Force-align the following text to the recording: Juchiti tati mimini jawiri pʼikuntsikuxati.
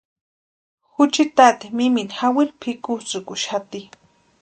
Juchiti 0.93 1.33
tati 1.37 1.65
mimini 1.77 2.05
jawiri 2.15 2.51
pʼikuntsikuxati. 2.61 3.81